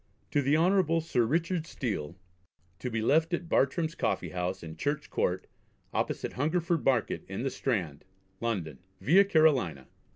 "To 0.31 0.41
the 0.41 0.57
Hon. 0.57 0.99
Sir 0.99 1.25
Richard 1.27 1.67
Steele; 1.67 2.15
to 2.79 2.89
be 2.89 3.03
left 3.03 3.35
at 3.35 3.47
Bartram's 3.47 3.93
Coffee 3.93 4.29
House 4.29 4.63
in 4.63 4.75
Church 4.75 5.11
Court, 5.11 5.45
opposite 5.93 6.33
Hungerford 6.33 6.83
Market 6.83 7.23
in 7.27 7.43
the 7.43 7.51
Strand, 7.51 8.03
London. 8.39 8.79
Via 8.99 9.23
Carolina. 9.23 9.85